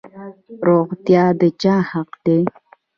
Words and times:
روغتیا 0.67 1.25
د 1.39 1.41
چا 1.61 1.75
حق 1.89 2.09
دی؟ 2.25 2.39